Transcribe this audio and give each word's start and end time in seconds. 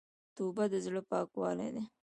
توبه 0.35 0.63
د 0.71 0.73
زړه 0.85 1.01
پاکوالی 1.09 1.69
ده. 1.75 1.83